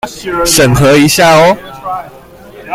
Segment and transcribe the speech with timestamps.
[0.47, 1.57] 審核一下唷！